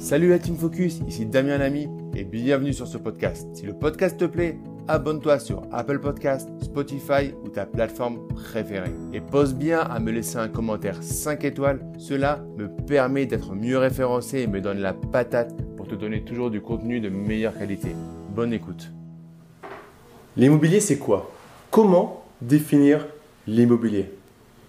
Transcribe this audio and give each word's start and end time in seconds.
Salut 0.00 0.30
la 0.30 0.38
Team 0.38 0.56
Focus, 0.56 1.00
ici 1.06 1.26
Damien 1.26 1.58
Lamy 1.58 1.86
et 2.16 2.24
bienvenue 2.24 2.72
sur 2.72 2.86
ce 2.86 2.96
podcast. 2.96 3.46
Si 3.52 3.66
le 3.66 3.74
podcast 3.74 4.16
te 4.16 4.24
plaît, 4.24 4.58
abonne-toi 4.88 5.38
sur 5.38 5.62
Apple 5.70 6.00
Podcast, 6.00 6.48
Spotify 6.62 7.34
ou 7.44 7.50
ta 7.50 7.66
plateforme 7.66 8.26
préférée. 8.28 8.94
Et 9.12 9.20
pose 9.20 9.54
bien 9.54 9.80
à 9.80 10.00
me 10.00 10.10
laisser 10.10 10.38
un 10.38 10.48
commentaire 10.48 11.02
5 11.02 11.44
étoiles, 11.44 11.84
cela 11.98 12.42
me 12.56 12.68
permet 12.86 13.26
d'être 13.26 13.54
mieux 13.54 13.76
référencé 13.76 14.38
et 14.38 14.46
me 14.46 14.62
donne 14.62 14.78
la 14.78 14.94
patate 14.94 15.54
pour 15.76 15.86
te 15.86 15.94
donner 15.94 16.24
toujours 16.24 16.50
du 16.50 16.62
contenu 16.62 17.00
de 17.00 17.10
meilleure 17.10 17.56
qualité. 17.56 17.90
Bonne 18.34 18.54
écoute. 18.54 18.90
L'immobilier, 20.34 20.80
c'est 20.80 20.98
quoi? 20.98 21.30
Comment 21.70 22.24
définir 22.40 23.06
l'immobilier? 23.46 24.10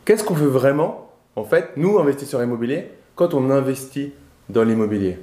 Qu'est-ce 0.04 0.26
qu'on 0.26 0.34
veut 0.34 0.50
vraiment, 0.50 1.10
en 1.38 1.46
fait, 1.46 1.70
nous, 1.78 1.98
investisseurs 2.00 2.44
immobiliers, 2.44 2.92
quand 3.16 3.34
on 3.34 3.50
investit 3.50 4.12
dans 4.52 4.64
l'immobilier 4.64 5.18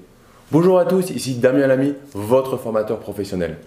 Bonjour 0.50 0.78
à 0.78 0.86
tous, 0.86 1.10
ici 1.10 1.34
Damien 1.34 1.66
Lamy, 1.66 1.94
votre 2.14 2.56
formateur 2.56 2.98
professionnel. 2.98 3.58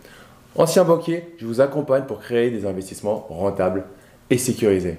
Ancien 0.56 0.84
banquier, 0.84 1.36
je 1.38 1.46
vous 1.46 1.62
accompagne 1.62 2.06
pour 2.06 2.20
créer 2.20 2.50
des 2.50 2.66
investissements 2.66 3.28
rentables 3.30 3.86
et 4.32 4.40
sécurisés. 4.40 4.98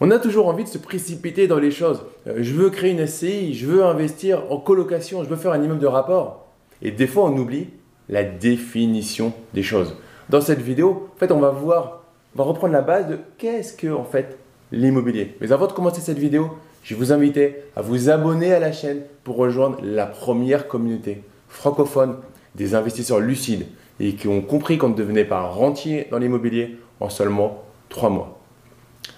On 0.00 0.10
a 0.10 0.18
toujours 0.18 0.48
envie 0.48 0.64
de 0.64 0.68
se 0.68 0.78
précipiter 0.78 1.46
dans 1.46 1.60
les 1.60 1.70
choses. 1.70 2.02
Euh, 2.26 2.38
je 2.40 2.52
veux 2.52 2.70
créer 2.70 2.90
une 2.90 3.06
SCI, 3.06 3.54
je 3.54 3.66
veux 3.66 3.84
investir 3.84 4.42
en 4.50 4.58
colocation, 4.58 5.22
je 5.22 5.28
veux 5.28 5.36
faire 5.36 5.52
un 5.52 5.62
immeuble 5.62 5.80
de 5.80 5.86
rapport. 5.86 6.48
Et 6.82 6.90
des 6.90 7.06
fois, 7.06 7.24
on 7.24 7.36
oublie 7.36 7.68
la 8.08 8.24
définition 8.24 9.32
des 9.54 9.62
choses. 9.62 9.94
Dans 10.28 10.40
cette 10.40 10.60
vidéo, 10.60 11.08
en 11.14 11.18
fait, 11.18 11.30
on 11.30 11.38
va 11.38 11.50
voir, 11.50 12.02
on 12.34 12.38
va 12.38 12.44
reprendre 12.44 12.72
la 12.72 12.82
base 12.82 13.06
de 13.06 13.18
qu'est-ce 13.38 13.72
que 13.72 13.92
en 13.92 14.04
fait 14.04 14.36
l'immobilier. 14.72 15.36
Mais 15.40 15.52
avant 15.52 15.68
de 15.68 15.72
commencer 15.72 16.00
cette 16.00 16.18
vidéo, 16.18 16.50
je 16.84 16.94
vous 16.94 17.12
invite 17.12 17.40
à 17.74 17.82
vous 17.82 18.10
abonner 18.10 18.52
à 18.52 18.60
la 18.60 18.70
chaîne 18.70 19.02
pour 19.24 19.36
rejoindre 19.36 19.78
la 19.82 20.06
première 20.06 20.68
communauté 20.68 21.22
francophone 21.48 22.18
des 22.54 22.74
investisseurs 22.74 23.20
lucides 23.20 23.66
et 23.98 24.14
qui 24.14 24.28
ont 24.28 24.42
compris 24.42 24.76
qu'on 24.76 24.90
ne 24.90 24.94
devenait 24.94 25.24
pas 25.24 25.40
rentier 25.40 26.06
dans 26.10 26.18
l'immobilier 26.18 26.76
en 27.00 27.08
seulement 27.08 27.64
trois 27.88 28.10
mois. 28.10 28.38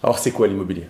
Alors 0.02 0.18
c'est 0.18 0.30
quoi 0.30 0.46
l'immobilier? 0.46 0.86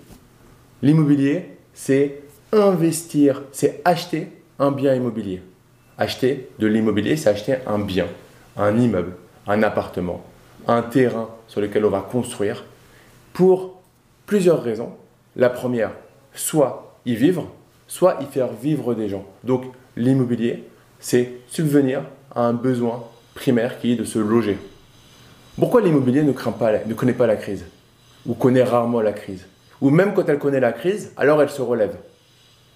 L'immobilier, 0.82 1.56
c'est 1.72 2.20
investir, 2.52 3.42
c'est 3.52 3.80
acheter 3.84 4.28
un 4.58 4.70
bien 4.70 4.94
immobilier. 4.94 5.42
Acheter 5.96 6.50
de 6.58 6.66
l'immobilier, 6.66 7.16
c'est 7.16 7.30
acheter 7.30 7.56
un 7.66 7.78
bien, 7.78 8.06
un 8.58 8.76
immeuble, 8.76 9.14
un 9.46 9.62
appartement, 9.62 10.22
un 10.66 10.82
terrain 10.82 11.30
sur 11.48 11.62
lequel 11.62 11.86
on 11.86 11.90
va 11.90 12.00
construire 12.00 12.64
pour 13.32 13.80
plusieurs 14.26 14.62
raisons. 14.62 14.90
La 15.36 15.48
première, 15.48 15.92
soit 16.36 16.96
y 17.04 17.14
vivre, 17.14 17.50
soit 17.86 18.18
y 18.20 18.26
faire 18.26 18.52
vivre 18.52 18.94
des 18.94 19.08
gens. 19.08 19.24
Donc 19.44 19.64
l'immobilier, 19.96 20.64
c'est 21.00 21.32
subvenir 21.48 22.02
à 22.34 22.42
un 22.42 22.52
besoin 22.52 23.04
primaire 23.34 23.78
qui 23.78 23.92
est 23.92 23.96
de 23.96 24.04
se 24.04 24.18
loger. 24.18 24.58
Pourquoi 25.58 25.80
l'immobilier 25.80 26.22
ne, 26.22 26.32
craint 26.32 26.52
pas, 26.52 26.84
ne 26.84 26.94
connaît 26.94 27.12
pas 27.12 27.26
la 27.26 27.36
crise? 27.36 27.64
Ou 28.26 28.34
connaît 28.34 28.62
rarement 28.62 29.00
la 29.00 29.12
crise? 29.12 29.46
Ou 29.80 29.90
même 29.90 30.14
quand 30.14 30.28
elle 30.28 30.38
connaît 30.38 30.60
la 30.60 30.72
crise, 30.72 31.12
alors 31.16 31.42
elle 31.42 31.50
se 31.50 31.62
relève. 31.62 31.96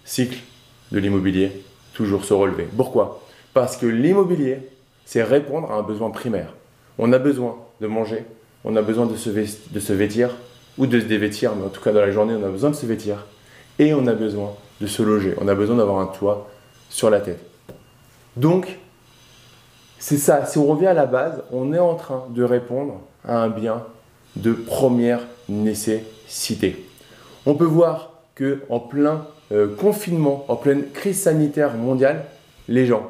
Cycle 0.05 0.39
de 0.91 0.99
l'immobilier, 0.99 1.63
toujours 1.93 2.25
se 2.25 2.33
relever. 2.33 2.67
Pourquoi? 2.75 3.23
Parce 3.53 3.77
que 3.77 3.85
l'immobilier, 3.85 4.59
c'est 5.05 5.23
répondre 5.23 5.71
à 5.71 5.75
un 5.75 5.83
besoin 5.83 6.09
primaire. 6.09 6.53
On 6.97 7.11
a 7.13 7.19
besoin 7.19 7.57
de 7.81 7.87
manger, 7.87 8.25
on 8.63 8.75
a 8.75 8.81
besoin 8.81 9.05
de 9.05 9.15
se, 9.15 9.29
de 9.29 9.79
se 9.79 9.93
vêtir, 9.93 10.29
ou 10.77 10.87
de 10.87 10.99
se 10.99 11.05
dévêtir, 11.05 11.53
mais 11.55 11.65
en 11.65 11.69
tout 11.69 11.81
cas 11.81 11.91
dans 11.91 12.01
la 12.01 12.11
journée, 12.11 12.33
on 12.33 12.45
a 12.45 12.49
besoin 12.49 12.69
de 12.69 12.75
se 12.75 12.85
vêtir. 12.85 13.25
Et 13.81 13.95
on 13.95 14.05
a 14.05 14.13
besoin 14.13 14.53
de 14.79 14.85
se 14.85 15.01
loger, 15.01 15.33
on 15.41 15.47
a 15.47 15.55
besoin 15.55 15.75
d'avoir 15.75 15.99
un 16.01 16.05
toit 16.05 16.47
sur 16.87 17.09
la 17.09 17.19
tête. 17.19 17.39
Donc, 18.37 18.77
c'est 19.97 20.19
ça, 20.19 20.45
si 20.45 20.59
on 20.59 20.67
revient 20.67 20.85
à 20.85 20.93
la 20.93 21.07
base, 21.07 21.41
on 21.51 21.73
est 21.73 21.79
en 21.79 21.95
train 21.95 22.27
de 22.29 22.43
répondre 22.43 23.01
à 23.27 23.39
un 23.39 23.49
bien 23.49 23.83
de 24.35 24.53
première 24.53 25.21
nécessité. 25.49 26.85
On 27.47 27.55
peut 27.55 27.65
voir 27.65 28.11
que 28.35 28.61
en 28.69 28.79
plein 28.79 29.25
euh, 29.51 29.75
confinement, 29.75 30.45
en 30.47 30.57
pleine 30.57 30.91
crise 30.91 31.19
sanitaire 31.19 31.73
mondiale, 31.73 32.25
les 32.67 32.85
gens, 32.85 33.09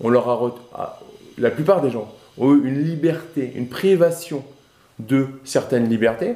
on 0.00 0.08
leur 0.08 0.58
ah, 0.74 0.98
la 1.38 1.52
plupart 1.52 1.80
des 1.80 1.90
gens 1.90 2.12
ont 2.38 2.54
eu 2.56 2.66
une 2.66 2.82
liberté, 2.82 3.52
une 3.54 3.68
privation 3.68 4.42
de 4.98 5.28
certaines 5.44 5.88
libertés. 5.88 6.34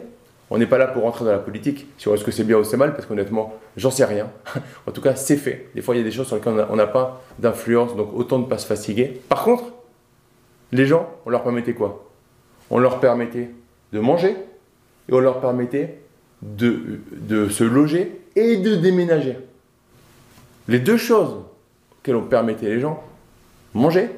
On 0.55 0.59
n'est 0.59 0.67
pas 0.67 0.77
là 0.77 0.87
pour 0.87 1.05
rentrer 1.05 1.25
dans 1.25 1.33
la 1.33 1.39
politique 1.39 1.87
sur 1.97 2.13
est-ce 2.13 2.25
que 2.25 2.31
c'est 2.31 2.45
bien 2.45 2.59
ou 2.59 2.65
c'est 2.65 2.77
mal, 2.77 2.93
parce 2.93 3.07
qu'honnêtement, 3.07 3.55
j'en 3.79 3.91
sais 3.91 4.05
rien. 4.05 4.31
en 4.87 4.93
tout 4.93 5.01
cas, 5.01 5.15
c'est 5.15 5.39
fait. 5.39 5.71
Des 5.75 5.81
fois, 5.81 5.95
il 5.95 5.99
y 5.99 6.01
a 6.03 6.05
des 6.05 6.11
choses 6.11 6.27
sur 6.27 6.37
lesquelles 6.37 6.67
on 6.69 6.77
n'a 6.77 6.87
pas 6.87 7.23
d'influence, 7.39 7.97
donc 7.97 8.11
autant 8.13 8.39
ne 8.39 8.45
pas 8.45 8.59
se 8.59 8.67
fatiguer. 8.67 9.23
Par 9.31 9.45
contre, 9.45 9.65
les 10.71 10.85
gens, 10.85 11.09
on 11.25 11.31
leur 11.31 11.43
permettait 11.43 11.73
quoi? 11.73 12.05
On 12.69 12.79
leur 12.79 13.01
permettait 13.01 13.49
de 13.95 13.99
manger 13.99 14.37
et 15.09 15.15
on 15.15 15.21
leur 15.21 15.41
permettait 15.41 16.03
de, 16.43 17.01
se 17.49 17.65
loger 17.65 18.21
et 18.37 18.59
de 18.59 18.75
déménager. 18.75 19.39
Les 20.69 20.81
deux 20.81 20.99
choses 20.99 21.37
que 22.03 22.13
l'on 22.13 22.25
permettait 22.25 22.67
les 22.67 22.81
gens, 22.81 23.03
manger 23.73 24.11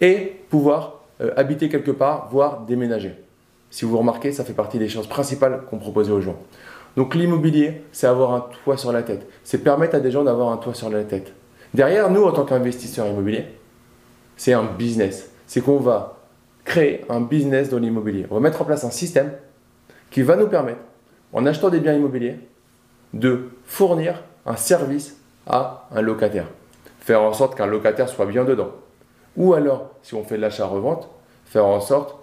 et 0.00 0.36
pouvoir 0.48 1.00
euh, 1.20 1.32
habiter 1.36 1.68
quelque 1.68 1.90
part, 1.90 2.28
voire 2.30 2.60
déménager. 2.60 3.16
Si 3.72 3.86
vous 3.86 3.96
remarquez, 3.96 4.32
ça 4.32 4.44
fait 4.44 4.52
partie 4.52 4.78
des 4.78 4.90
choses 4.90 5.06
principales 5.06 5.62
qu'on 5.70 5.78
proposait 5.78 6.12
aux 6.12 6.20
gens. 6.20 6.36
Donc 6.94 7.14
l'immobilier, 7.14 7.84
c'est 7.90 8.06
avoir 8.06 8.34
un 8.34 8.44
toit 8.64 8.76
sur 8.76 8.92
la 8.92 9.02
tête. 9.02 9.26
C'est 9.44 9.64
permettre 9.64 9.94
à 9.94 10.00
des 10.00 10.10
gens 10.10 10.24
d'avoir 10.24 10.52
un 10.52 10.58
toit 10.58 10.74
sur 10.74 10.90
la 10.90 11.04
tête. 11.04 11.32
Derrière, 11.72 12.10
nous, 12.10 12.22
en 12.22 12.32
tant 12.32 12.44
qu'investisseurs 12.44 13.06
immobiliers, 13.06 13.46
c'est 14.36 14.52
un 14.52 14.64
business. 14.64 15.30
C'est 15.46 15.62
qu'on 15.62 15.78
va 15.78 16.18
créer 16.66 17.06
un 17.08 17.22
business 17.22 17.70
dans 17.70 17.78
l'immobilier. 17.78 18.26
On 18.30 18.34
va 18.34 18.40
mettre 18.40 18.60
en 18.60 18.66
place 18.66 18.84
un 18.84 18.90
système 18.90 19.32
qui 20.10 20.20
va 20.20 20.36
nous 20.36 20.48
permettre, 20.48 20.80
en 21.32 21.46
achetant 21.46 21.70
des 21.70 21.80
biens 21.80 21.94
immobiliers, 21.94 22.40
de 23.14 23.48
fournir 23.64 24.22
un 24.44 24.56
service 24.56 25.16
à 25.46 25.88
un 25.94 26.02
locataire. 26.02 26.46
Faire 27.00 27.22
en 27.22 27.32
sorte 27.32 27.56
qu'un 27.56 27.66
locataire 27.66 28.10
soit 28.10 28.26
bien 28.26 28.44
dedans. 28.44 28.72
Ou 29.38 29.54
alors, 29.54 29.92
si 30.02 30.14
on 30.14 30.24
fait 30.24 30.36
de 30.36 30.42
l'achat-revente, 30.42 31.08
faire 31.46 31.64
en 31.64 31.80
sorte 31.80 32.21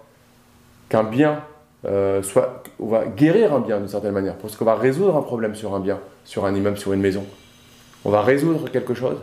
qu'un 0.90 1.04
bien 1.04 1.42
euh, 1.86 2.22
soit. 2.22 2.62
On 2.78 2.88
va 2.88 3.06
guérir 3.06 3.54
un 3.54 3.60
bien 3.60 3.78
d'une 3.78 3.88
certaine 3.88 4.12
manière. 4.12 4.36
Parce 4.36 4.56
qu'on 4.56 4.66
va 4.66 4.74
résoudre 4.74 5.16
un 5.16 5.22
problème 5.22 5.54
sur 5.54 5.74
un 5.74 5.80
bien, 5.80 5.98
sur 6.26 6.44
un 6.44 6.54
immeuble, 6.54 6.76
sur 6.76 6.92
une 6.92 7.00
maison. 7.00 7.24
On 8.04 8.10
va 8.10 8.20
résoudre 8.20 8.68
quelque 8.70 8.92
chose 8.92 9.16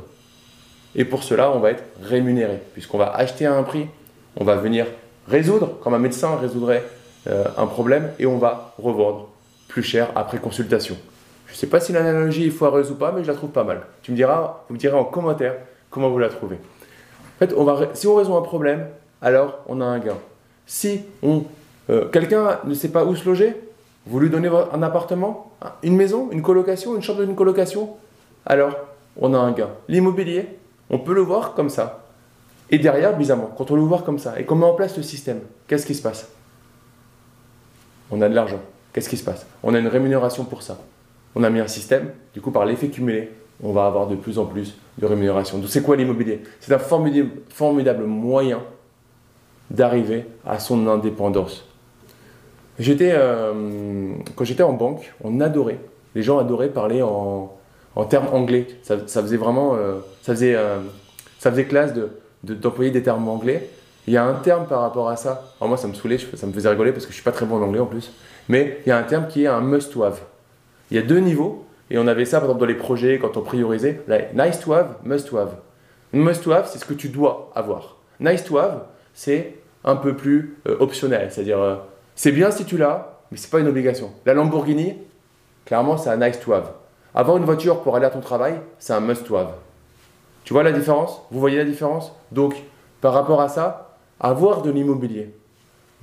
et 0.98 1.06
pour 1.06 1.24
cela, 1.24 1.52
on 1.52 1.60
va 1.60 1.72
être 1.72 1.84
rémunéré, 2.02 2.60
puisqu'on 2.74 2.98
va 2.98 3.14
acheter 3.14 3.46
à 3.46 3.54
un 3.54 3.64
prix, 3.64 3.88
on 4.36 4.44
va 4.44 4.56
venir 4.56 4.88
résoudre, 5.28 5.78
comme 5.82 5.94
un 5.94 6.00
médecin 6.00 6.36
résoudrait 6.36 6.84
euh, 7.28 7.44
un 7.56 7.68
problème, 7.68 8.10
et 8.18 8.26
on 8.26 8.38
va 8.38 8.74
revendre 8.82 9.30
plus 9.68 9.84
cher 9.84 10.10
après 10.16 10.40
consultation. 10.40 10.98
Je 11.46 11.54
ne 11.54 11.58
sais 11.58 11.68
pas 11.68 11.80
si 11.80 11.94
l'analogie 11.94 12.48
est 12.48 12.52
foireuse 12.52 12.90
ou 12.90 12.96
pas, 12.96 13.12
mais 13.12 13.24
je 13.24 13.28
la 13.28 13.36
trouve 13.36 13.52
pas 13.52 13.64
mal. 13.64 13.82
Tu 14.02 14.12
me 14.12 14.16
diras, 14.16 14.64
vous 14.68 14.74
me 14.74 14.80
direz 14.80 14.98
en 14.98 15.06
commentaire 15.06 15.56
comment 15.92 16.10
vous 16.10 16.20
la 16.20 16.30
trouvez. 16.30 16.56
En 16.56 17.40
fait, 17.40 17.54
on 17.56 17.64
va, 17.64 17.90
si 17.94 18.08
on 18.08 18.16
résout 18.16 18.36
un 18.36 18.42
problème, 18.42 18.88
alors 19.22 19.60
on 19.68 19.82
a 19.82 19.86
un 19.86 20.00
gain. 20.00 20.18
Si 20.68 21.02
euh, 21.24 22.06
quelqu'un 22.10 22.60
ne 22.66 22.74
sait 22.74 22.90
pas 22.90 23.06
où 23.06 23.16
se 23.16 23.26
loger, 23.26 23.56
vous 24.06 24.20
lui 24.20 24.30
donnez 24.30 24.50
un 24.50 24.84
appartement, 24.84 25.52
une 25.82 25.96
maison, 25.96 26.30
une 26.32 26.42
colocation, 26.42 26.96
une 26.96 27.02
chambre 27.02 27.26
d'une 27.26 27.36
colocation, 27.36 27.96
alors 28.46 28.76
on 29.18 29.34
a 29.34 29.38
un 29.38 29.52
gain. 29.52 29.70
L'immobilier, 29.88 30.48
on 30.90 31.00
peut 31.00 31.14
le 31.14 31.22
voir 31.22 31.54
comme 31.54 31.70
ça. 31.70 32.04
Et 32.70 32.80
derrière, 32.80 33.18
bizarrement, 33.18 33.50
quand 33.58 33.72
on 33.72 33.76
le 33.76 33.82
voit 33.82 34.02
comme 34.02 34.20
ça 34.20 34.40
et 34.40 34.46
qu'on 34.46 34.56
met 34.56 34.66
en 34.66 34.74
place 34.74 34.96
le 34.98 35.04
système, 35.04 35.40
qu'est-ce 35.68 35.86
qui 35.86 35.96
se 35.96 36.02
passe? 36.02 36.30
On 38.12 38.22
a 38.22 38.30
de 38.30 38.36
l'argent. 38.36 38.60
Qu'est-ce 38.94 39.10
qui 39.10 39.18
se 39.18 39.24
passe? 39.24 39.46
On 39.64 39.74
a 39.74 39.80
une 39.80 39.88
rémunération 39.88 40.44
pour 40.44 40.62
ça. 40.64 40.78
On 41.36 41.44
a 41.44 41.50
mis 41.50 41.60
un 41.60 41.68
système, 41.68 42.12
du 42.34 42.42
coup, 42.42 42.52
par 42.52 42.66
l'effet 42.66 42.90
cumulé, 42.90 43.32
on 43.64 43.72
va 43.72 43.86
avoir 43.86 44.08
de 44.08 44.16
plus 44.16 44.38
en 44.38 44.46
plus 44.46 44.76
de 44.98 45.06
rémunération. 45.06 45.58
Donc, 45.60 45.70
c'est 45.70 45.82
quoi 45.82 45.96
l'immobilier? 45.96 46.44
C'est 46.60 46.74
un 46.74 46.80
formidable, 46.80 48.04
moyen 48.04 48.62
d'arriver 49.72 50.26
à 50.46 50.60
son 50.60 50.88
indépendance. 50.88 51.66
J'étais, 52.80 53.12
euh, 53.14 54.14
quand 54.36 54.44
j'étais 54.44 54.64
en 54.64 54.74
banque, 54.74 55.14
on 55.24 55.40
adorait, 55.40 55.80
les 56.16 56.22
gens 56.22 56.38
adoraient 56.38 56.70
parler 56.70 57.02
en, 57.02 57.52
en 57.96 58.06
termes 58.06 58.28
anglais. 58.32 58.68
Ça, 58.84 58.98
faisait 58.98 59.38
vraiment, 59.38 59.76
euh, 59.76 60.00
ça, 60.22 60.34
faisait, 60.34 60.56
euh, 60.56 60.78
ça 61.40 61.52
faisait 61.52 61.66
classe 61.66 61.94
de, 61.94 62.10
d'employer 62.44 62.92
des 62.92 63.02
termes 63.02 63.28
anglais. 63.28 63.70
Il 64.06 64.14
y 64.14 64.18
a 64.18 64.24
un 64.24 64.36
terme 64.36 64.68
par 64.68 64.82
rapport 64.82 65.10
à 65.10 65.18
ça. 65.18 65.54
Moi, 65.60 65.76
ça 65.76 65.88
me 65.88 65.94
saoulait, 65.94 66.18
ça 66.18 66.48
me 66.48 66.54
faisait 66.54 66.70
rigoler 66.70 66.92
parce 66.92 67.06
que 67.06 67.12
je 67.12 67.16
suis 67.16 67.24
pas 67.24 67.32
très 67.32 67.46
bon 67.46 67.58
en 67.58 67.64
anglais 67.64 67.80
en 67.80 67.88
plus. 67.88 68.12
Mais 68.48 68.80
il 68.86 68.90
y 68.90 68.92
a 68.92 68.98
un 68.98 69.04
terme 69.04 69.28
qui 69.28 69.44
est 69.44 69.48
un 69.48 69.60
must-have. 69.60 70.22
Il 70.92 70.98
y 70.98 71.00
a 71.00 71.04
deux 71.04 71.20
niveaux. 71.20 71.66
Et 71.90 71.98
on 71.98 72.08
avait 72.08 72.26
ça, 72.26 72.40
par 72.40 72.50
exemple, 72.50 72.60
dans 72.62 72.66
les 72.68 72.76
projets, 72.76 73.18
quand 73.18 73.38
on 73.38 73.42
priorisait. 73.42 74.02
nice 74.34 74.60
to 74.60 74.74
have, 74.74 74.96
must 75.04 75.28
to 75.30 75.38
have. 75.38 75.56
Must 76.14 76.44
to 76.44 76.52
have, 76.52 76.68
c'est 76.68 76.80
ce 76.80 76.86
que 76.86 76.94
tu 76.94 77.10
dois 77.10 77.52
avoir. 77.56 77.98
Nice 78.20 78.44
to 78.44 78.58
have, 78.58 78.82
c'est 79.18 79.56
un 79.84 79.96
peu 79.96 80.16
plus 80.16 80.58
euh, 80.68 80.78
optionnel. 80.80 81.30
C'est-à-dire, 81.32 81.80
c'est 82.16 82.32
bien 82.32 82.52
si 82.52 82.66
tu 82.66 82.78
l'as, 82.78 83.18
mais 83.32 83.38
c'est 83.38 83.50
pas 83.50 83.60
une 83.60 83.68
obligation. 83.68 84.12
La 84.28 84.36
Lamborghini, 84.36 84.94
clairement, 85.66 85.98
c'est 85.98 86.10
un 86.10 86.18
nice 86.18 86.40
to 86.40 86.54
have. 86.54 86.70
Avoir 87.16 87.38
une 87.38 87.44
voiture 87.44 87.82
pour 87.82 87.96
aller 87.96 88.06
à 88.06 88.12
ton 88.12 88.22
travail, 88.22 88.62
c'est 88.78 88.94
un 88.94 89.00
must-have. 89.00 89.54
Tu 90.44 90.54
vois 90.54 90.62
la 90.62 90.72
différence? 90.72 91.24
Vous 91.32 91.40
voyez 91.40 91.58
la 91.58 91.66
différence? 91.66 92.14
Donc, 92.32 92.56
par 93.02 93.14
rapport 93.14 93.42
à 93.42 93.50
ça, 93.50 93.96
avoir 94.20 94.62
de 94.62 94.70
l'immobilier 94.70 95.34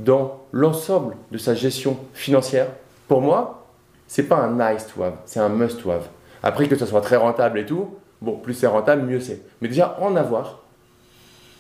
dans 0.00 0.40
l'ensemble 0.50 1.16
de 1.31 1.38
sa 1.38 1.55
gestion 1.55 1.96
financière, 2.14 2.66
pour 3.06 3.22
moi, 3.22 3.64
c'est 4.08 4.25
pas 4.25 4.37
un 4.37 4.50
nice 4.50 4.88
to 4.93 5.05
have, 5.05 5.14
c'est 5.25 5.38
un 5.38 5.49
must 5.49 5.81
to 5.81 5.93
have. 5.93 6.08
Après 6.43 6.66
que 6.66 6.75
ce 6.75 6.84
soit 6.84 7.00
très 7.00 7.16
rentable 7.16 7.61
et 7.61 7.66
tout, 7.66 7.94
bon, 8.20 8.37
plus 8.38 8.55
c'est 8.55 8.66
rentable, 8.66 9.02
mieux 9.02 9.20
c'est. 9.20 9.40
Mais 9.61 9.69
déjà, 9.69 9.96
en 10.00 10.16
avoir, 10.16 10.62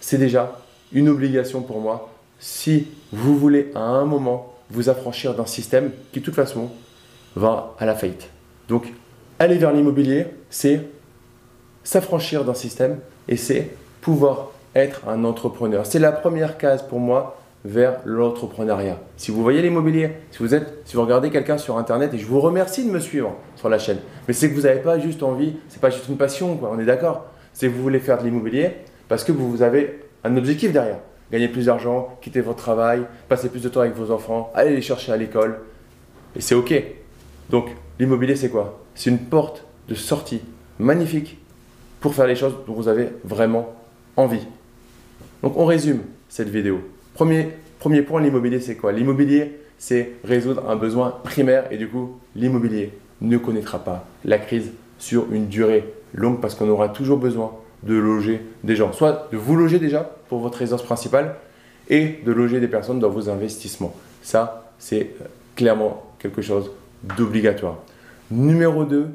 c'est 0.00 0.18
déjà 0.18 0.58
une 0.94 1.08
obligation 1.08 1.60
pour 1.60 1.80
moi 1.80 2.10
si 2.38 2.88
vous 3.12 3.36
voulez 3.36 3.70
à 3.74 3.80
un 3.80 4.04
moment 4.04 4.54
vous 4.70 4.88
affranchir 4.88 5.34
d'un 5.34 5.46
système 5.46 5.90
qui, 6.12 6.20
de 6.20 6.24
toute 6.24 6.34
façon, 6.34 6.70
va 7.36 7.74
à 7.78 7.86
la 7.86 7.94
faillite. 7.94 8.28
Donc, 8.68 8.92
aller 9.38 9.56
vers 9.56 9.72
l'immobilier, 9.72 10.26
c'est 10.50 10.80
s'affranchir 11.82 12.44
d'un 12.44 12.54
système 12.54 12.98
et 13.28 13.36
c'est 13.36 13.70
pouvoir 14.00 14.52
être 14.74 15.08
un 15.08 15.24
entrepreneur. 15.24 15.86
C'est 15.86 15.98
la 15.98 16.12
première 16.12 16.58
case 16.58 16.82
pour 16.82 17.00
moi 17.00 17.36
vers 17.64 18.00
l'entrepreneuriat. 18.04 18.98
Si 19.16 19.30
vous 19.30 19.42
voyez 19.42 19.62
l'immobilier, 19.62 20.10
si 20.30 20.38
vous 20.38 20.54
êtes, 20.54 20.82
si 20.84 20.96
vous 20.96 21.02
regardez 21.02 21.30
quelqu'un 21.30 21.56
sur 21.56 21.78
internet, 21.78 22.12
et 22.12 22.18
je 22.18 22.26
vous 22.26 22.40
remercie 22.40 22.84
de 22.84 22.90
me 22.90 23.00
suivre 23.00 23.34
sur 23.56 23.68
la 23.68 23.78
chaîne, 23.78 23.98
mais 24.28 24.34
c'est 24.34 24.50
que 24.50 24.54
vous 24.54 24.62
n'avez 24.62 24.80
pas 24.80 24.98
juste 24.98 25.22
envie, 25.22 25.56
c'est 25.68 25.80
pas 25.80 25.90
juste 25.90 26.08
une 26.08 26.18
passion, 26.18 26.56
quoi, 26.56 26.70
on 26.72 26.78
est 26.78 26.84
d'accord. 26.84 27.24
C'est 27.54 27.68
que 27.68 27.72
vous 27.72 27.82
voulez 27.82 28.00
faire 28.00 28.18
de 28.18 28.24
l'immobilier 28.24 28.72
parce 29.08 29.24
que 29.24 29.32
vous 29.32 29.62
avez 29.62 30.00
un 30.24 30.36
objectif 30.36 30.72
derrière. 30.72 30.98
Gagner 31.30 31.48
plus 31.48 31.66
d'argent, 31.66 32.16
quitter 32.20 32.40
votre 32.40 32.58
travail, 32.58 33.02
passer 33.28 33.48
plus 33.48 33.62
de 33.62 33.68
temps 33.68 33.80
avec 33.80 33.94
vos 33.94 34.10
enfants, 34.10 34.52
aller 34.54 34.74
les 34.74 34.82
chercher 34.82 35.12
à 35.12 35.16
l'école. 35.16 35.60
Et 36.36 36.40
c'est 36.40 36.54
OK. 36.54 36.74
Donc, 37.50 37.70
l'immobilier, 37.98 38.36
c'est 38.36 38.50
quoi? 38.50 38.80
C'est 38.94 39.10
une 39.10 39.18
porte 39.18 39.64
de 39.88 39.94
sortie 39.94 40.40
magnifique 40.78 41.38
pour 42.00 42.14
faire 42.14 42.26
les 42.26 42.36
choses 42.36 42.54
dont 42.66 42.74
vous 42.74 42.88
avez 42.88 43.08
vraiment 43.24 43.74
envie. 44.16 44.46
Donc, 45.42 45.56
on 45.56 45.66
résume 45.66 46.00
cette 46.28 46.48
vidéo. 46.48 46.80
Premier, 47.14 47.48
premier 47.78 48.02
point, 48.02 48.20
l'immobilier, 48.20 48.60
c'est 48.60 48.76
quoi? 48.76 48.92
L'immobilier, 48.92 49.58
c'est 49.78 50.12
résoudre 50.24 50.68
un 50.68 50.76
besoin 50.76 51.10
primaire 51.22 51.70
et 51.70 51.76
du 51.76 51.88
coup, 51.88 52.18
l'immobilier 52.34 52.92
ne 53.20 53.36
connaîtra 53.38 53.78
pas 53.78 54.06
la 54.24 54.38
crise 54.38 54.70
sur 54.98 55.32
une 55.32 55.48
durée 55.48 55.92
longue 56.12 56.40
parce 56.40 56.54
qu'on 56.54 56.68
aura 56.68 56.88
toujours 56.88 57.18
besoin 57.18 57.52
de 57.84 57.94
loger 57.94 58.40
des 58.62 58.76
gens. 58.76 58.92
Soit 58.92 59.28
de 59.30 59.36
vous 59.36 59.56
loger 59.56 59.78
déjà 59.78 60.10
pour 60.28 60.40
votre 60.40 60.58
résidence 60.58 60.82
principale 60.82 61.36
et 61.88 62.20
de 62.24 62.32
loger 62.32 62.60
des 62.60 62.68
personnes 62.68 62.98
dans 62.98 63.10
vos 63.10 63.28
investissements. 63.28 63.94
Ça, 64.22 64.72
c'est 64.78 65.10
euh, 65.20 65.24
clairement 65.54 66.02
quelque 66.18 66.42
chose 66.42 66.70
d'obligatoire. 67.16 67.78
Numéro 68.30 68.84
2, 68.84 69.08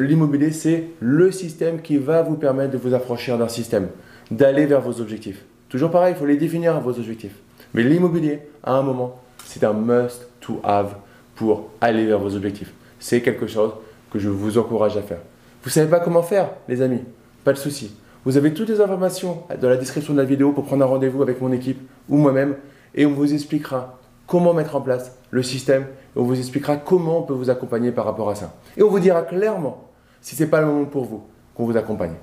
l'immobilier, 0.00 0.52
c'est 0.52 0.84
le 1.00 1.32
système 1.32 1.82
qui 1.82 1.98
va 1.98 2.22
vous 2.22 2.36
permettre 2.36 2.72
de 2.72 2.78
vous 2.78 2.94
affranchir 2.94 3.38
d'un 3.38 3.48
système, 3.48 3.88
d'aller 4.30 4.66
vers 4.66 4.80
vos 4.80 5.00
objectifs. 5.00 5.44
Toujours 5.68 5.90
pareil, 5.90 6.14
il 6.14 6.18
faut 6.18 6.26
les 6.26 6.36
définir 6.36 6.78
vos 6.80 6.96
objectifs. 6.96 7.34
Mais 7.74 7.82
l'immobilier, 7.82 8.40
à 8.62 8.74
un 8.74 8.82
moment, 8.82 9.20
c'est 9.44 9.64
un 9.64 9.72
must 9.72 10.28
to 10.40 10.60
have 10.62 10.94
pour 11.34 11.70
aller 11.80 12.06
vers 12.06 12.18
vos 12.18 12.36
objectifs. 12.36 12.72
C'est 13.00 13.20
quelque 13.20 13.46
chose 13.46 13.72
que 14.12 14.18
je 14.18 14.28
vous 14.28 14.58
encourage 14.58 14.96
à 14.96 15.02
faire. 15.02 15.20
Vous 15.62 15.68
ne 15.68 15.72
savez 15.72 15.90
pas 15.90 16.00
comment 16.00 16.22
faire, 16.22 16.50
les 16.68 16.82
amis? 16.82 17.00
Pas 17.44 17.52
de 17.52 17.58
souci. 17.58 17.94
Vous 18.24 18.36
avez 18.36 18.54
toutes 18.54 18.68
les 18.68 18.80
informations 18.80 19.42
dans 19.60 19.68
la 19.68 19.76
description 19.76 20.12
de 20.12 20.18
la 20.18 20.24
vidéo 20.24 20.52
pour 20.52 20.64
prendre 20.64 20.84
un 20.84 20.88
rendez-vous 20.88 21.22
avec 21.22 21.40
mon 21.40 21.50
équipe 21.52 21.80
ou 22.08 22.16
moi-même 22.16 22.56
et 22.94 23.04
on 23.04 23.12
vous 23.12 23.32
expliquera 23.34 23.98
comment 24.26 24.54
mettre 24.54 24.76
en 24.76 24.80
place 24.80 25.16
le 25.30 25.42
système 25.42 25.82
et 25.82 26.18
on 26.18 26.22
vous 26.22 26.38
expliquera 26.38 26.76
comment 26.76 27.18
on 27.18 27.22
peut 27.22 27.34
vous 27.34 27.50
accompagner 27.50 27.90
par 27.90 28.04
rapport 28.04 28.30
à 28.30 28.34
ça. 28.34 28.54
Et 28.76 28.82
on 28.82 28.88
vous 28.88 29.00
dira 29.00 29.22
clairement 29.22 29.88
si 30.20 30.36
ce 30.36 30.44
n'est 30.44 30.48
pas 30.48 30.60
le 30.60 30.68
moment 30.68 30.84
pour 30.84 31.04
vous 31.04 31.24
qu'on 31.54 31.66
vous 31.66 31.76
accompagne. 31.76 32.14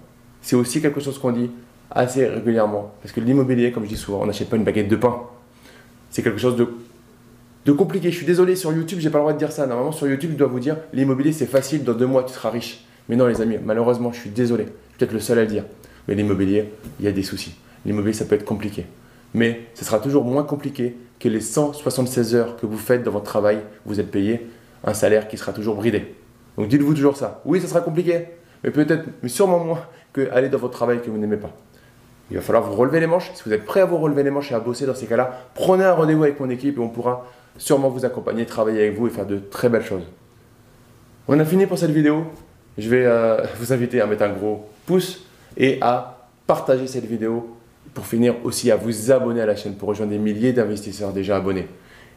C'est 0.41 0.55
aussi 0.55 0.81
quelque 0.81 1.01
chose 1.01 1.19
qu'on 1.19 1.31
dit 1.31 1.51
assez 1.91 2.25
régulièrement 2.25 2.91
parce 3.01 3.13
que 3.13 3.19
l'immobilier, 3.19 3.71
comme 3.71 3.83
je 3.83 3.89
dis 3.89 3.97
souvent, 3.97 4.21
on 4.21 4.25
n'achète 4.25 4.49
pas 4.49 4.55
une 4.55 4.63
baguette 4.63 4.87
de 4.87 4.95
pain. 4.95 5.23
C'est 6.09 6.23
quelque 6.23 6.39
chose 6.39 6.55
de, 6.55 6.67
de 7.65 7.71
compliqué. 7.73 8.09
Je 8.09 8.15
suis 8.15 8.25
désolé, 8.25 8.55
sur 8.55 8.71
YouTube, 8.71 8.99
j'ai 9.01 9.09
pas 9.09 9.17
le 9.17 9.23
droit 9.23 9.33
de 9.33 9.37
dire 9.37 9.51
ça. 9.51 9.67
Normalement, 9.67 9.91
sur 9.91 10.07
YouTube, 10.07 10.31
je 10.33 10.37
dois 10.37 10.47
vous 10.47 10.59
dire 10.59 10.77
l'immobilier, 10.93 11.33
c'est 11.33 11.45
facile, 11.45 11.83
dans 11.83 11.93
deux 11.93 12.07
mois, 12.07 12.23
tu 12.23 12.33
seras 12.33 12.49
riche. 12.49 12.85
Mais 13.09 13.15
non, 13.15 13.27
les 13.27 13.41
amis, 13.41 13.57
malheureusement, 13.63 14.13
je 14.13 14.19
suis 14.21 14.29
désolé 14.29 14.65
peut-être 14.97 15.13
le 15.13 15.19
seul 15.19 15.39
à 15.39 15.41
le 15.41 15.47
dire. 15.47 15.63
Mais 16.07 16.15
l'immobilier, 16.15 16.71
il 16.99 17.05
y 17.05 17.07
a 17.07 17.11
des 17.11 17.23
soucis. 17.23 17.55
L'immobilier, 17.85 18.13
ça 18.13 18.25
peut 18.25 18.35
être 18.35 18.45
compliqué. 18.45 18.85
Mais 19.33 19.61
ce 19.73 19.85
sera 19.85 19.99
toujours 19.99 20.25
moins 20.25 20.43
compliqué 20.43 20.95
que 21.19 21.27
les 21.29 21.41
176 21.41 22.35
heures 22.35 22.57
que 22.57 22.65
vous 22.65 22.77
faites 22.77 23.03
dans 23.03 23.11
votre 23.11 23.25
travail, 23.25 23.59
vous 23.85 23.99
êtes 23.99 24.09
payé 24.11 24.47
un 24.83 24.93
salaire 24.93 25.27
qui 25.27 25.37
sera 25.37 25.53
toujours 25.53 25.75
bridé. 25.75 26.15
Donc 26.57 26.67
dites-vous 26.67 26.93
toujours 26.93 27.17
ça. 27.17 27.41
Oui, 27.45 27.61
ça 27.61 27.67
sera 27.67 27.81
compliqué, 27.81 28.25
mais 28.63 28.71
peut-être, 28.71 29.05
mais 29.21 29.29
sûrement 29.29 29.63
moins 29.63 29.81
que 30.13 30.29
aller 30.31 30.49
dans 30.49 30.57
votre 30.57 30.73
travail 30.73 31.01
que 31.01 31.09
vous 31.09 31.17
n'aimez 31.17 31.37
pas. 31.37 31.51
Il 32.31 32.37
va 32.37 32.41
falloir 32.41 32.63
vous 32.63 32.75
relever 32.75 32.99
les 32.99 33.07
manches. 33.07 33.31
Si 33.33 33.43
vous 33.45 33.53
êtes 33.53 33.65
prêt 33.65 33.81
à 33.81 33.85
vous 33.85 33.97
relever 33.97 34.23
les 34.23 34.29
manches 34.29 34.51
et 34.51 34.55
à 34.55 34.59
bosser 34.59 34.85
dans 34.85 34.95
ces 34.95 35.07
cas-là, 35.07 35.47
prenez 35.55 35.83
un 35.83 35.93
rendez-vous 35.93 36.23
avec 36.23 36.39
mon 36.39 36.49
équipe 36.49 36.77
et 36.77 36.79
on 36.79 36.89
pourra 36.89 37.25
sûrement 37.57 37.89
vous 37.89 38.05
accompagner, 38.05 38.45
travailler 38.45 38.81
avec 38.83 38.97
vous 38.97 39.07
et 39.07 39.09
faire 39.09 39.25
de 39.25 39.37
très 39.37 39.69
belles 39.69 39.83
choses. 39.83 40.03
On 41.27 41.39
a 41.39 41.45
fini 41.45 41.65
pour 41.65 41.77
cette 41.77 41.91
vidéo. 41.91 42.25
Je 42.79 42.89
vais 42.89 43.05
euh, 43.05 43.43
vous 43.59 43.73
inviter 43.73 43.99
à 43.99 44.07
mettre 44.07 44.23
un 44.23 44.31
gros 44.31 44.65
pouce 44.85 45.25
et 45.57 45.77
à 45.81 46.29
partager 46.47 46.87
cette 46.87 47.05
vidéo 47.05 47.57
pour 47.93 48.05
finir 48.05 48.35
aussi 48.45 48.71
à 48.71 48.77
vous 48.77 49.11
abonner 49.11 49.41
à 49.41 49.45
la 49.45 49.57
chaîne 49.57 49.75
pour 49.75 49.89
rejoindre 49.89 50.11
des 50.11 50.17
milliers 50.17 50.53
d'investisseurs 50.53 51.11
déjà 51.11 51.35
abonnés. 51.35 51.67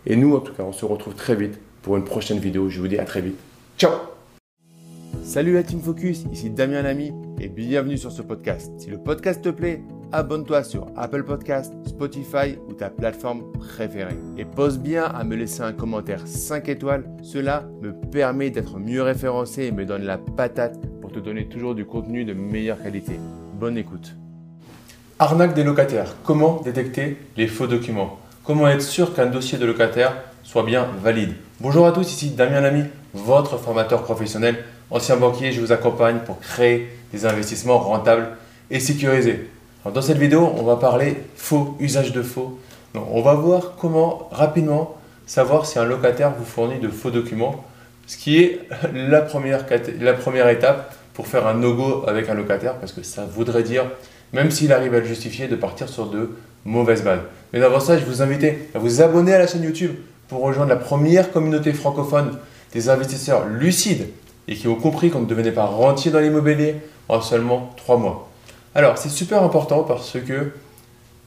Et 0.07 0.15
nous, 0.15 0.37
en 0.37 0.41
tout 0.41 0.53
cas, 0.53 0.63
on 0.63 0.73
se 0.73 0.85
retrouve 0.85 1.15
très 1.15 1.35
vite 1.35 1.59
pour 1.83 1.97
une 1.97 2.05
prochaine 2.05 2.39
vidéo. 2.39 2.69
Je 2.69 2.81
vous 2.81 2.87
dis 2.87 2.99
à 2.99 3.05
très 3.05 3.21
vite. 3.21 3.39
Ciao 3.77 3.91
Salut 5.25 5.55
la 5.55 5.65
Team 5.65 5.81
Focus, 5.81 6.25
ici 6.33 6.51
Damien 6.51 6.83
Lamy 6.83 7.13
et 7.41 7.49
bienvenue 7.49 7.99
sur 7.99 8.13
ce 8.13 8.23
podcast. 8.23 8.71
Si 8.79 8.89
le 8.89 8.99
podcast 8.99 9.43
te 9.43 9.49
plaît, 9.49 9.83
abonne-toi 10.13 10.65
sur 10.65 10.87
Apple 10.97 11.25
Podcast, 11.25 11.73
Spotify 11.87 12.59
ou 12.69 12.75
ta 12.75 12.91
plateforme 12.91 13.53
préférée. 13.53 14.19
Et 14.37 14.45
pose 14.45 14.79
bien 14.79 15.05
à 15.05 15.25
me 15.25 15.37
laisser 15.37 15.63
un 15.63 15.73
commentaire 15.73 16.27
5 16.27 16.69
étoiles. 16.69 17.05
Cela 17.23 17.65
me 17.81 17.93
permet 17.93 18.51
d'être 18.51 18.79
mieux 18.79 19.03
référencé 19.03 19.65
et 19.65 19.73
me 19.73 19.85
donne 19.85 20.05
la 20.05 20.19
patate 20.19 20.79
te 21.13 21.19
donner 21.19 21.47
toujours 21.47 21.75
du 21.75 21.85
contenu 21.85 22.25
de 22.25 22.33
meilleure 22.33 22.83
qualité. 22.83 23.19
Bonne 23.55 23.77
écoute. 23.77 24.15
Arnaque 25.19 25.55
des 25.55 25.63
locataires. 25.63 26.15
Comment 26.25 26.61
détecter 26.63 27.19
les 27.37 27.47
faux 27.47 27.67
documents? 27.67 28.19
Comment 28.45 28.67
être 28.69 28.83
sûr 28.83 29.15
qu'un 29.15 29.27
dossier 29.27 29.59
de 29.59 29.67
locataire 29.67 30.15
soit 30.43 30.65
bien 30.65 30.89
valide? 31.01 31.35
Bonjour 31.61 31.87
à 31.87 31.93
tous, 31.93 32.11
ici 32.11 32.31
Damien 32.31 32.61
Lamy, 32.61 32.85
votre 33.15 33.57
formateur 33.59 34.03
professionnel, 34.03 34.65
ancien 34.91 35.17
banquier. 35.17 35.53
Je 35.53 35.61
vous 35.61 35.71
accompagne 35.71 36.21
pour 36.27 36.41
créer 36.41 36.89
des 37.13 37.25
investissements 37.25 37.79
rentables 37.79 38.31
et 38.71 38.81
sécurisés. 38.81 39.49
Dans 39.91 40.03
cette 40.03 40.19
vidéo, 40.19 40.53
on 40.57 40.63
va 40.63 40.77
parler 40.77 41.17
faux, 41.35 41.77
usage 41.81 42.13
de 42.13 42.23
faux. 42.23 42.59
on 42.95 43.21
va 43.21 43.35
voir 43.35 43.73
comment 43.81 44.29
rapidement 44.31 44.97
savoir 45.27 45.67
si 45.67 45.79
un 45.79 45.85
locataire 45.85 46.33
vous 46.39 46.45
fournit 46.45 46.79
de 46.79 46.89
faux 46.89 47.11
documents, 47.11 47.65
ce 48.07 48.17
qui 48.17 48.39
est 48.39 48.61
la 48.95 49.23
première, 49.23 50.49
étape 50.49 50.95
pour 51.15 51.27
faire 51.27 51.47
un 51.49 51.55
no-go 51.55 52.05
avec 52.07 52.29
un 52.29 52.35
locataire 52.35 52.77
parce 52.77 52.93
que 52.93 53.03
ça 53.03 53.25
voudrait 53.25 53.65
dire, 53.65 53.85
même 54.33 54.53
s'il 54.53 54.73
arrive 54.73 54.95
à 54.95 55.01
le 55.01 55.05
justifier, 55.05 55.49
de 55.49 55.57
partir 55.57 55.89
sur 55.89 56.07
de 56.07 56.31
mauvaises 56.65 57.03
bases. 57.03 57.21
Mais 57.53 57.59
d'abord 57.59 57.83
ça, 57.83 57.99
je 57.99 58.05
vous 58.05 58.23
invite 58.23 58.45
à 58.75 58.79
vous 58.79 59.03
abonner 59.03 59.35
à 59.35 59.39
la 59.39 59.49
chaîne 59.49 59.65
YouTube 59.65 59.97
pour 60.29 60.43
rejoindre 60.43 60.71
la 60.71 60.77
première 60.77 61.33
communauté 61.33 61.73
francophone 61.73 62.39
des 62.73 62.89
investisseurs 62.89 63.47
lucides 63.49 64.09
et 64.47 64.55
qui 64.55 64.69
ont 64.69 64.77
compris 64.77 65.11
qu'on 65.11 65.21
ne 65.21 65.27
devenait 65.27 65.53
pas 65.53 65.67
rentier 65.67 66.11
dans 66.11 66.21
l'immobilier 66.21 66.77
en 67.09 67.21
seulement 67.21 67.75
3 67.77 67.99
mois. 67.99 68.32
Alors, 68.75 68.99
c'est 68.99 69.11
super 69.11 69.43
important 69.43 69.83
parce 69.83 70.19
que 70.19 70.53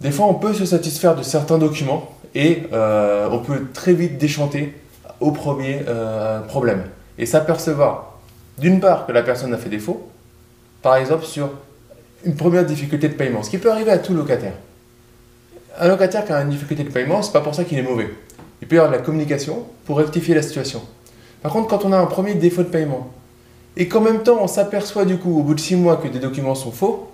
des 0.02 0.12
fois, 0.12 0.26
on 0.26 0.34
peut 0.34 0.54
se 0.54 0.66
satisfaire 0.66 1.16
de 1.16 1.24
certains 1.24 1.58
documents 1.58 2.12
et 2.34 2.64
euh, 2.74 3.30
on 3.32 3.40
peut 3.40 3.68
très 3.74 3.94
vite 3.94 4.18
déchanter 4.18 4.74
au 5.20 5.32
premier 5.32 5.82
euh, 5.88 6.42
problème 6.42 6.84
et 7.18 7.26
s'apercevoir 7.26 8.16
d'une 8.58 8.80
part, 8.80 9.06
que 9.06 9.12
la 9.12 9.24
personne 9.24 9.54
a 9.54 9.58
fait 9.58 9.70
défaut, 9.70 10.10
par 10.82 10.96
exemple 10.96 11.26
sur 11.26 11.50
une 12.26 12.36
première 12.36 12.66
difficulté 12.66 13.10
de 13.10 13.14
paiement, 13.14 13.44
ce 13.44 13.50
qui 13.50 13.58
peut 13.58 13.72
arriver 13.72 13.92
à 13.92 13.98
tout 13.98 14.14
locataire. 14.14 14.54
Un 15.78 15.90
locataire 15.90 16.26
qui 16.26 16.32
a 16.32 16.42
une 16.42 16.50
difficulté 16.50 16.84
de 16.84 16.90
paiement, 16.90 17.22
c'est 17.22 17.34
pas 17.34 17.42
pour 17.42 17.54
ça 17.54 17.66
qu'il 17.66 17.78
est 17.78 17.84
mauvais. 17.84 18.10
Il 18.62 18.68
peut 18.68 18.78
y 18.78 18.80
avoir 18.80 18.92
de 18.92 18.98
la 18.98 19.04
communication 19.04 19.66
pour 19.86 19.98
rectifier 19.98 20.34
la 20.34 20.42
situation. 20.42 20.82
Par 21.42 21.52
contre, 21.52 21.68
quand 21.68 21.84
on 21.86 21.92
a 21.92 21.98
un 21.98 22.06
premier 22.06 22.36
défaut 22.36 22.64
de 22.64 22.70
paiement 22.70 23.12
et 23.78 23.90
qu'en 23.90 24.00
même 24.00 24.24
temps 24.24 24.38
on 24.42 24.48
s'aperçoit 24.48 25.04
du 25.04 25.18
coup 25.18 25.38
au 25.38 25.44
bout 25.44 25.54
de 25.54 25.60
six 25.60 25.76
mois 25.76 25.98
que 25.98 26.08
des 26.08 26.20
documents 26.20 26.56
sont 26.56 26.72
faux, 26.72 27.12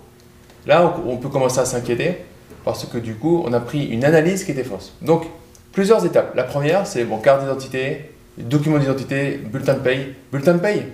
là 0.66 0.94
on 1.06 1.16
peut 1.16 1.28
commencer 1.28 1.60
à 1.60 1.64
s'inquiéter 1.64 2.18
parce 2.64 2.84
que 2.84 2.98
du 2.98 3.14
coup 3.14 3.42
on 3.44 3.52
a 3.52 3.60
pris 3.60 3.86
une 3.86 4.04
analyse 4.04 4.44
qui 4.44 4.52
était 4.52 4.64
fausse. 4.64 4.94
Donc 5.02 5.26
plusieurs 5.72 6.04
étapes. 6.04 6.34
La 6.34 6.44
première 6.44 6.86
c'est 6.86 7.04
bon 7.04 7.18
carte 7.18 7.42
d'identité, 7.42 8.12
document 8.38 8.78
d'identité, 8.78 9.38
bulletin 9.38 9.74
de 9.74 9.80
paye. 9.80 10.14
Bulletin 10.30 10.54
de 10.54 10.58
paye, 10.58 10.84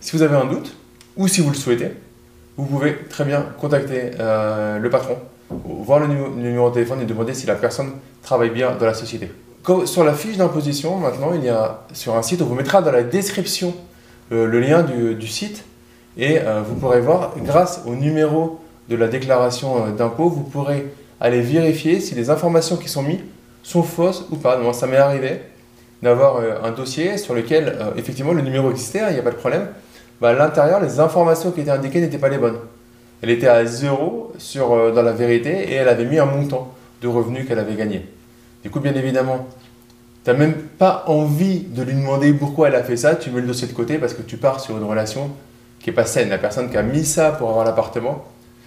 si 0.00 0.16
vous 0.16 0.22
avez 0.22 0.36
un 0.36 0.46
doute, 0.46 0.74
ou 1.16 1.28
si 1.28 1.40
vous 1.40 1.50
le 1.50 1.56
souhaitez, 1.56 1.92
vous 2.56 2.66
pouvez 2.66 2.96
très 3.08 3.24
bien 3.24 3.46
contacter 3.60 4.10
euh, 4.18 4.78
le 4.78 4.90
patron, 4.90 5.16
voir 5.50 6.00
le, 6.00 6.06
numéro 6.06 6.68
de 6.70 6.74
téléphone 6.74 7.00
et 7.00 7.04
demander 7.04 7.34
si 7.34 7.46
la 7.46 7.54
personne 7.54 7.92
travaille 8.22 8.50
bien 8.50 8.72
dans 8.78 8.86
la 8.86 8.94
société. 8.94 9.30
sur 9.84 10.04
la 10.04 10.14
fiche 10.14 10.36
d'imposition, 10.36 10.96
maintenant, 10.96 11.32
il 11.34 11.44
y 11.44 11.48
a 11.48 11.84
sur 11.92 12.16
un 12.16 12.22
site, 12.22 12.42
on 12.42 12.46
vous 12.46 12.54
mettra 12.54 12.82
dans 12.82 12.92
la 12.92 13.02
description 13.02 13.74
euh, 14.32 14.46
le 14.46 14.60
lien 14.60 14.82
du, 14.82 15.28
site. 15.28 15.64
Et 16.18 16.40
vous 16.66 16.74
pourrez 16.74 17.00
voir, 17.00 17.32
grâce 17.38 17.80
au 17.86 17.94
numéro 17.94 18.60
de 18.88 18.96
la 18.96 19.08
déclaration 19.08 19.90
d'impôt, 19.96 20.28
vous 20.28 20.42
pourrez 20.42 20.92
aller 21.20 21.40
vérifier 21.40 22.00
si 22.00 22.14
les 22.14 22.30
informations 22.30 22.76
qui 22.76 22.88
sont 22.88 23.02
mises 23.02 23.20
sont 23.62 23.82
fausses 23.82 24.24
ou 24.30 24.36
pas. 24.36 24.58
Moi, 24.58 24.72
ça 24.72 24.86
m'est 24.86 24.96
arrivé 24.96 25.40
d'avoir 26.02 26.40
un 26.64 26.72
dossier 26.72 27.16
sur 27.16 27.34
lequel, 27.34 27.78
effectivement, 27.96 28.32
le 28.32 28.42
numéro 28.42 28.70
existait, 28.70 29.00
hein, 29.00 29.06
il 29.10 29.14
n'y 29.14 29.20
a 29.20 29.22
pas 29.22 29.30
de 29.30 29.36
problème. 29.36 29.68
Bah, 30.20 30.30
à 30.30 30.32
l'intérieur, 30.32 30.80
les 30.80 30.98
informations 30.98 31.52
qui 31.52 31.60
étaient 31.60 31.70
indiquées 31.70 32.00
n'étaient 32.00 32.18
pas 32.18 32.28
les 32.28 32.38
bonnes. 32.38 32.58
Elle 33.22 33.30
était 33.30 33.46
à 33.46 33.64
zéro 33.64 34.32
sur, 34.38 34.92
dans 34.92 35.02
la 35.02 35.12
vérité 35.12 35.50
et 35.70 35.74
elle 35.74 35.88
avait 35.88 36.04
mis 36.04 36.18
un 36.18 36.26
montant 36.26 36.72
de 37.00 37.08
revenus 37.08 37.46
qu'elle 37.46 37.60
avait 37.60 37.76
gagné. 37.76 38.04
Du 38.62 38.70
coup, 38.70 38.80
bien 38.80 38.94
évidemment, 38.94 39.46
tu 40.24 40.30
n'as 40.30 40.36
même 40.36 40.54
pas 40.54 41.04
envie 41.06 41.60
de 41.60 41.82
lui 41.82 41.94
demander 41.94 42.32
pourquoi 42.32 42.68
elle 42.68 42.76
a 42.76 42.82
fait 42.82 42.96
ça, 42.96 43.16
tu 43.16 43.30
mets 43.30 43.40
le 43.40 43.46
dossier 43.46 43.66
de 43.66 43.72
côté 43.72 43.98
parce 43.98 44.14
que 44.14 44.22
tu 44.22 44.36
pars 44.36 44.60
sur 44.60 44.76
une 44.76 44.84
relation 44.84 45.30
qui 45.80 45.90
n'est 45.90 45.94
pas 45.94 46.04
saine. 46.04 46.28
La 46.28 46.38
personne 46.38 46.70
qui 46.70 46.76
a 46.76 46.82
mis 46.82 47.04
ça 47.04 47.30
pour 47.30 47.48
avoir 47.50 47.64
l'appartement, 47.64 48.24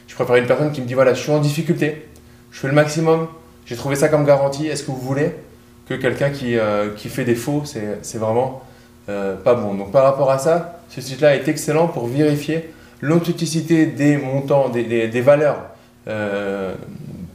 je 0.08 0.16
préfère 0.16 0.36
une 0.36 0.48
personne 0.48 0.72
qui 0.72 0.82
me 0.82 0.86
dit 0.86 0.94
voilà, 0.94 1.14
je 1.14 1.22
suis 1.22 1.32
en 1.32 1.40
difficulté, 1.40 2.08
je 2.52 2.60
fais 2.60 2.68
le 2.68 2.74
maximum, 2.74 3.28
j'ai 3.66 3.76
trouvé 3.76 3.96
ça 3.96 4.10
comme 4.10 4.26
garantie, 4.26 4.68
est-ce 4.68 4.84
que 4.84 4.92
vous 4.92 5.00
voulez 5.00 5.32
Que 5.90 5.96
quelqu'un 5.96 6.30
qui, 6.30 6.58
euh, 6.58 6.90
qui 6.96 7.10
fait 7.10 7.26
des 7.26 7.36
faux, 7.36 7.64
c'est 7.66 8.18
vraiment 8.18 8.62
euh, 9.08 9.36
pas 9.36 9.54
bon. 9.54 9.76
Donc 9.76 9.92
par 9.92 10.04
rapport 10.04 10.32
à 10.32 10.40
ça, 10.40 10.80
ce 10.90 11.00
site-là 11.00 11.36
est 11.36 11.48
excellent 11.48 11.88
pour 11.88 12.08
vérifier 12.08 12.70
l'authenticité 13.02 13.86
des 13.86 14.18
montants, 14.18 14.70
des, 14.70 15.08
des, 15.08 15.22
valeurs 15.22 15.58
euh, 16.08 16.74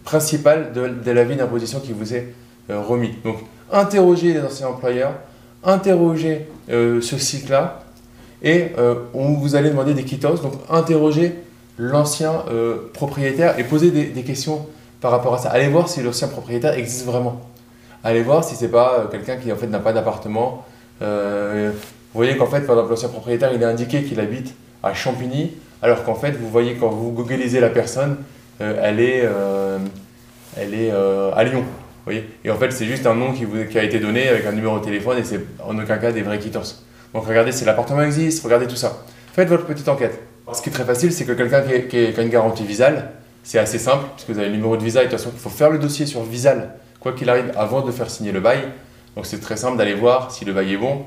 principales 0.02 0.72
de, 0.72 0.88
de 0.88 1.10
l'avis 1.12 1.36
d'imposition 1.36 1.78
qui 1.80 1.92
vous 1.92 2.14
est 2.14 2.26
remis. 2.68 3.14
Donc 3.24 3.36
interroger 3.70 4.32
les 4.34 4.40
anciens 4.40 4.68
employeurs, 4.68 5.14
interroger 5.62 6.48
euh, 6.70 7.00
ce 7.00 7.18
cycle-là, 7.18 7.84
et 8.42 8.68
on 9.12 9.34
vous 9.34 9.54
allez 9.54 9.68
demander 9.68 9.92
des 9.92 10.04
quittos, 10.04 10.38
donc 10.38 10.54
interroger 10.70 11.34
l'ancien 11.80 12.44
euh, 12.50 12.90
propriétaire 12.92 13.58
et 13.58 13.64
poser 13.64 13.90
des, 13.90 14.22
questions 14.22 14.66
par 15.00 15.10
rapport 15.10 15.34
à 15.34 15.38
ça. 15.38 15.48
Allez 15.48 15.68
voir 15.68 15.88
si 15.88 16.02
l'ancien 16.02 16.28
propriétaire 16.28 16.74
existe 16.74 17.06
vraiment. 17.06 17.40
Allez 18.04 18.22
voir 18.22 18.44
si 18.44 18.54
c'est 18.54 18.68
pas 18.68 19.08
quelqu'un 19.10 19.36
qui 19.36 19.50
en 19.50 19.56
fait 19.56 19.66
n'a 19.66 19.78
pas 19.78 19.92
d'appartement. 19.92 20.66
vous 21.00 21.06
voyez 22.14 22.36
qu'en 22.36 22.46
fait, 22.46 22.60
par 22.60 22.76
exemple, 22.76 22.90
l'ancien 22.90 23.08
propriétaire, 23.08 23.52
il 23.54 23.62
est 23.62 23.66
indiqué 23.66 24.02
qu'il 24.04 24.20
habite 24.20 24.54
à 24.82 24.94
Champigny, 24.94 25.52
alors 25.82 26.04
qu'en 26.04 26.14
fait, 26.14 26.32
vous 26.32 26.48
voyez 26.48 26.74
quand 26.74 26.90
vous 26.90 27.12
googlisez 27.12 27.60
la 27.60 27.70
personne, 27.70 28.16
elle 28.58 29.00
est, 29.00 29.26
elle 30.56 30.74
est 30.74 30.90
à 30.90 31.44
Lyon. 31.44 31.64
Et 32.44 32.50
en 32.50 32.56
fait, 32.56 32.72
c'est 32.72 32.86
juste 32.86 33.06
un 33.06 33.14
nom 33.14 33.32
qui, 33.32 33.44
vous, 33.44 33.64
qui, 33.64 33.78
a 33.78 33.84
été 33.84 34.00
donné 34.00 34.28
avec 34.28 34.46
un 34.46 34.52
numéro 34.52 34.78
de 34.78 34.84
téléphone 34.84 35.18
et 35.18 35.24
c'est 35.24 35.40
en 35.64 35.78
aucun 35.78 35.98
cas 35.98 36.12
des 36.12 36.22
vrais 36.22 36.38
quittances. 36.38 36.84
Donc 37.14 37.26
regardez 37.26 37.52
si 37.52 37.64
l'appartement 37.64 38.02
existe, 38.02 38.42
regardez 38.42 38.66
tout 38.66 38.76
ça. 38.76 39.04
Faites 39.32 39.48
votre 39.48 39.66
petite 39.66 39.88
enquête. 39.88 40.18
Ce 40.54 40.62
qui 40.62 40.68
est 40.68 40.72
très 40.72 40.84
facile, 40.84 41.12
c'est 41.12 41.24
que 41.24 41.32
quelqu'un 41.32 41.62
qui, 41.88 41.96
a 41.96 42.22
une 42.22 42.28
garantie 42.28 42.64
Visal, 42.64 43.10
c'est 43.42 43.58
assez 43.58 43.78
simple, 43.78 44.04
puisque 44.14 44.30
vous 44.30 44.38
avez 44.38 44.48
le 44.48 44.54
numéro 44.54 44.76
de 44.76 44.82
Visa 44.82 45.02
et 45.02 45.06
de 45.06 45.10
toute 45.10 45.18
façon, 45.18 45.30
il 45.34 45.40
faut 45.40 45.50
faire 45.50 45.70
le 45.70 45.78
dossier 45.78 46.06
sur 46.06 46.22
Visal, 46.22 46.70
quoi 47.00 47.12
qu'il 47.12 47.30
arrive, 47.30 47.52
avant 47.56 47.82
de 47.82 47.90
faire 47.90 48.10
signer 48.10 48.32
le 48.32 48.40
bail. 48.40 48.60
Donc 49.16 49.26
c'est 49.26 49.40
très 49.40 49.56
simple 49.56 49.76
d'aller 49.76 49.94
voir 49.94 50.30
si 50.30 50.44
le 50.44 50.52
bail 50.52 50.74
est 50.74 50.76
bon, 50.76 51.04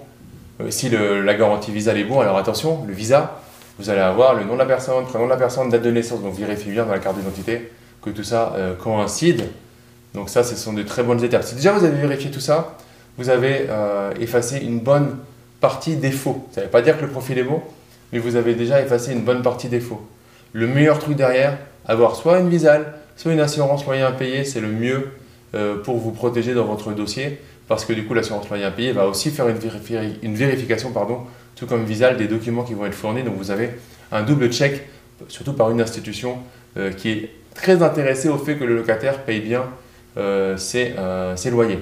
euh, 0.61 0.69
si 0.69 0.89
la 0.89 1.33
garantie 1.35 1.71
Visal 1.71 1.97
est 1.97 2.03
bon. 2.03 2.19
Alors 2.19 2.37
attention, 2.37 2.83
le 2.87 2.93
Visa, 2.93 3.39
vous 3.79 3.89
allez 3.89 4.01
avoir 4.01 4.33
le 4.33 4.43
nom 4.43 4.53
de 4.53 4.59
la 4.59 4.65
personne, 4.65 5.05
prénom 5.05 5.25
de 5.25 5.29
la 5.29 5.37
personne, 5.37 5.69
date 5.69 5.81
de 5.81 5.91
naissance, 5.91 6.21
donc 6.21 6.35
vérifiez 6.35 6.71
bien 6.71 6.85
dans 6.85 6.91
la 6.91 6.99
carte 6.99 7.17
d'identité 7.17 7.71
que 8.01 8.09
tout 8.09 8.23
ça 8.23 8.53
euh, 8.57 8.75
coïncide 8.75 9.43
donc 10.13 10.29
ça, 10.29 10.43
ce 10.43 10.55
sont 10.55 10.73
de 10.73 10.83
très 10.83 11.03
bonnes 11.03 11.23
étapes. 11.23 11.43
Si 11.43 11.55
déjà 11.55 11.71
vous 11.71 11.83
avez 11.83 11.99
vérifié 11.99 12.29
tout 12.29 12.39
ça, 12.39 12.77
vous 13.17 13.29
avez 13.29 13.65
euh, 13.69 14.11
effacé 14.19 14.59
une 14.59 14.79
bonne 14.79 15.17
partie 15.59 15.95
des 15.95 16.11
faux. 16.11 16.47
Ça 16.51 16.61
ne 16.61 16.65
veut 16.65 16.71
pas 16.71 16.81
dire 16.81 16.97
que 16.97 17.05
le 17.05 17.11
profil 17.11 17.37
est 17.37 17.43
bon, 17.43 17.61
mais 18.13 18.19
vous 18.19 18.37
avez 18.37 18.53
déjà 18.53 18.81
effacé 18.81 19.11
une 19.11 19.23
bonne 19.23 19.41
partie 19.41 19.67
des 19.67 19.81
faux. 19.81 20.01
Le 20.53 20.67
meilleur 20.67 20.99
truc 20.99 21.17
derrière, 21.17 21.57
avoir 21.85 22.15
soit 22.15 22.39
une 22.39 22.47
visale, 22.47 22.93
soit 23.17 23.33
une 23.33 23.39
assurance 23.41 23.85
moyen 23.85 24.11
payé, 24.11 24.45
c'est 24.45 24.61
le 24.61 24.69
mieux 24.69 25.09
euh, 25.55 25.81
pour 25.81 25.97
vous 25.97 26.11
protéger 26.11 26.53
dans 26.53 26.65
votre 26.65 26.93
dossier, 26.93 27.39
parce 27.67 27.83
que 27.83 27.91
du 27.91 28.05
coup 28.05 28.13
l'assurance 28.13 28.49
moyen 28.49 28.71
payé 28.71 28.93
va 28.93 29.07
aussi 29.07 29.31
faire 29.31 29.47
une, 29.49 30.35
vérification, 30.35 30.91
pardon, 30.91 31.19
tout 31.55 31.65
comme 31.65 31.83
visale, 31.83 32.15
des 32.15 32.27
documents 32.27 32.63
qui 32.63 32.75
vont 32.75 32.85
être 32.85 32.93
fournis. 32.93 33.23
Donc 33.23 33.35
vous 33.35 33.51
avez 33.51 33.71
un 34.11 34.23
double 34.23 34.49
check, 34.53 34.87
surtout 35.27 35.53
par 35.53 35.71
une 35.71 35.81
institution 35.81 36.37
euh, 36.77 36.91
qui 36.91 37.09
est 37.09 37.29
très 37.55 37.81
intéressée 37.81 38.29
au 38.29 38.37
fait 38.37 38.55
que 38.55 38.63
le 38.63 38.75
locataire 38.75 39.23
paye 39.23 39.41
bien 39.41 39.63
euh, 40.17 40.57
euh, 40.75 41.33
c'est 41.35 41.49
loyer. 41.49 41.79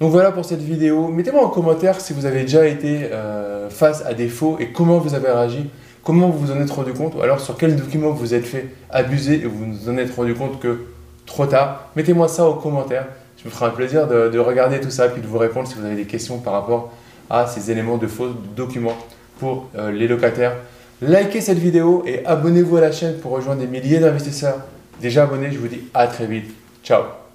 Donc 0.00 0.10
voilà 0.10 0.30
pour 0.30 0.44
cette 0.44 0.60
vidéo. 0.60 1.08
Mettez-moi 1.08 1.44
en 1.44 1.48
commentaire 1.48 2.00
si 2.00 2.12
vous 2.12 2.26
avez 2.26 2.42
déjà 2.42 2.66
été 2.66 3.08
euh, 3.12 3.70
face 3.70 4.04
à 4.04 4.12
des 4.12 4.28
faux 4.28 4.58
et 4.60 4.68
comment 4.68 4.98
vous 4.98 5.14
avez 5.14 5.30
réagi, 5.30 5.70
comment 6.04 6.28
vous 6.28 6.46
vous 6.46 6.52
en 6.52 6.60
êtes 6.60 6.70
rendu 6.70 6.92
compte, 6.92 7.14
ou 7.14 7.22
alors 7.22 7.40
sur 7.40 7.56
quel 7.56 7.76
document 7.76 8.10
vous 8.10 8.34
êtes 8.34 8.44
fait 8.44 8.66
abuser 8.90 9.36
et 9.36 9.46
vous 9.46 9.72
vous 9.72 9.88
en 9.88 9.96
êtes 9.96 10.14
rendu 10.14 10.34
compte 10.34 10.60
que 10.60 10.80
trop 11.24 11.46
tard. 11.46 11.88
Mettez-moi 11.96 12.28
ça 12.28 12.44
en 12.44 12.54
commentaire. 12.54 13.06
Je 13.38 13.48
me 13.48 13.50
ferai 13.50 13.66
un 13.66 13.70
plaisir 13.70 14.06
de, 14.06 14.38
regarder 14.38 14.80
tout 14.80 14.90
ça 14.90 15.08
puis 15.08 15.22
de 15.22 15.26
vous 15.26 15.38
répondre 15.38 15.66
si 15.66 15.74
vous 15.74 15.84
avez 15.84 15.96
des 15.96 16.04
questions 16.04 16.38
par 16.38 16.52
rapport 16.52 16.92
à 17.30 17.46
ces 17.46 17.70
éléments 17.70 17.96
de 17.96 18.06
faux 18.06 18.28
documents 18.56 18.96
pour 19.38 19.68
les 19.92 20.08
locataires. 20.08 20.54
Likez 21.02 21.42
cette 21.42 21.58
vidéo 21.58 22.02
et 22.06 22.24
abonnez-vous 22.24 22.78
à 22.78 22.80
la 22.80 22.92
chaîne 22.92 23.18
pour 23.18 23.32
rejoindre 23.32 23.60
des 23.60 23.66
milliers 23.66 23.98
d'investisseurs 23.98 24.56
déjà 25.00 25.24
abonnés. 25.24 25.50
Je 25.52 25.58
vous 25.58 25.68
dis 25.68 25.82
à 25.92 26.06
très 26.06 26.26
vite. 26.26 26.50
Ciao 26.82 27.25